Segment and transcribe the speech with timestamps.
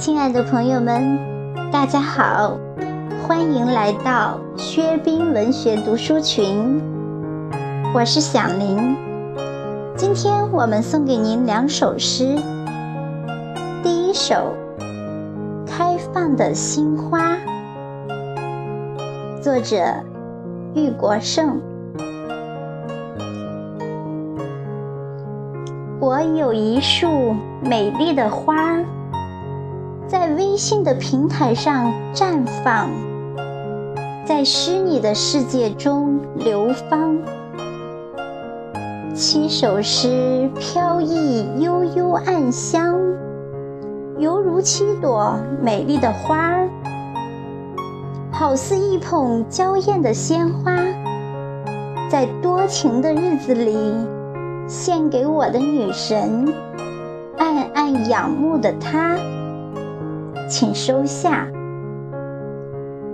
[0.00, 1.18] 亲爱的朋友们，
[1.70, 2.56] 大家好，
[3.22, 6.80] 欢迎来到薛冰文学读书群，
[7.94, 8.96] 我是响铃。
[9.98, 12.34] 今天我们送给您两首诗，
[13.82, 14.56] 第一首
[15.66, 17.36] 《开放的心花》，
[19.42, 19.76] 作者
[20.74, 21.60] 玉国胜。
[26.00, 28.78] 我有一束美丽的花，
[30.10, 32.90] 在微信的平台上绽放，
[34.26, 37.16] 在虚拟的世界中流芳。
[39.14, 42.98] 七首诗飘逸悠悠暗香，
[44.18, 46.68] 犹如七朵美丽的花儿，
[48.32, 50.76] 好似一捧娇艳的鲜花，
[52.10, 53.78] 在多情的日子里。
[54.66, 56.52] 献给我的女神，
[57.38, 59.16] 暗暗仰慕的她，
[60.50, 61.46] 请收下。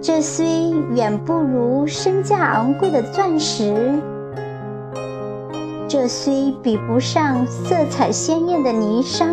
[0.00, 4.00] 这虽远不如身价昂贵的钻石，
[5.86, 9.26] 这虽比不上色彩鲜艳的霓裳，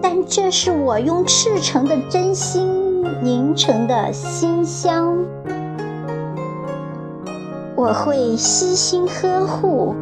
[0.00, 5.16] 但这是我用赤诚的真心凝成的馨香。
[7.74, 9.94] 我会悉心呵护。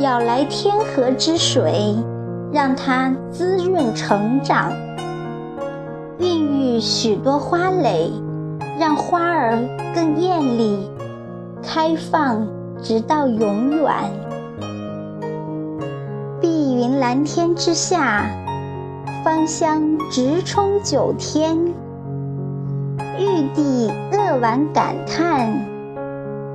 [0.00, 1.96] 舀来天河之水，
[2.52, 4.72] 让它滋润成长；
[6.18, 8.10] 孕育许多花蕾，
[8.78, 9.58] 让花儿
[9.94, 10.90] 更艳丽，
[11.62, 12.46] 开放
[12.82, 13.92] 直到永远。
[16.40, 18.26] 碧云蓝天之下，
[19.24, 21.56] 芳香直冲九天。
[23.18, 25.64] 玉帝扼腕感叹，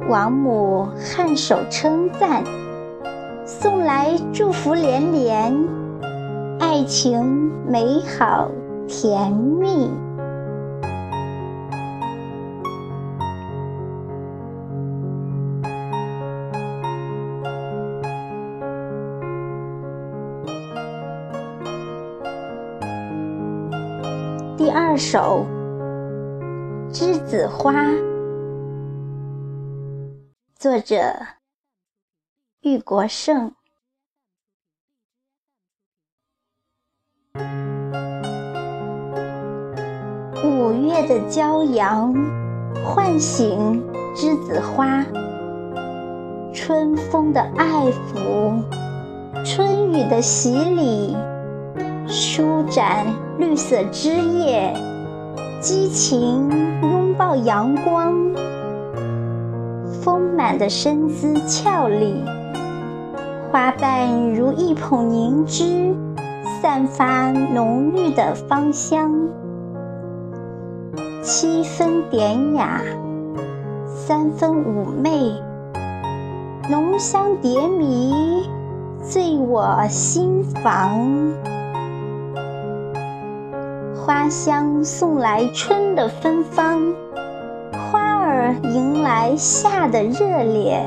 [0.09, 2.43] 王母颔首称赞。
[3.45, 5.57] 送来祝福连连，
[6.59, 8.49] 爱情美好
[8.87, 9.91] 甜蜜。
[24.57, 25.45] 第二首
[26.93, 27.73] 《栀子花》，
[30.55, 30.95] 作者。
[32.61, 33.56] 玉国胜。
[40.67, 42.13] 五月的骄阳
[42.83, 43.81] 唤醒
[44.13, 45.01] 栀子花，
[46.51, 48.51] 春风的爱抚，
[49.45, 51.15] 春雨的洗礼，
[52.05, 53.05] 舒展
[53.37, 54.73] 绿色枝叶，
[55.61, 56.49] 激情
[56.81, 58.13] 拥抱阳光，
[60.03, 62.25] 丰满的身姿俏丽。
[63.53, 65.95] 花瓣如一捧凝脂，
[66.61, 69.09] 散发浓郁的芳香。
[71.29, 72.81] 七分典雅，
[73.85, 75.35] 三分妩媚，
[76.69, 78.13] 浓香蝶迷，
[79.01, 81.33] 醉我心房。
[83.93, 86.81] 花香送来春的芬芳，
[87.73, 90.79] 花儿迎来夏的热烈。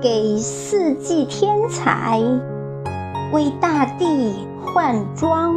[0.00, 2.22] 给四季添彩，
[3.32, 5.56] 为大地换装。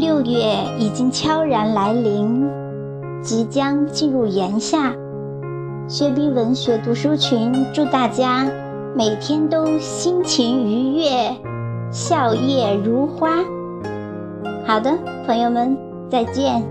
[0.00, 2.48] 六月已经悄然来临，
[3.20, 4.94] 即将进入炎夏。
[5.88, 8.46] 薛冰文学读书群祝大家
[8.94, 11.34] 每天都心情愉悦，
[11.90, 13.38] 笑靥如花。
[14.64, 15.76] 好的，朋友们，
[16.08, 16.62] 再见。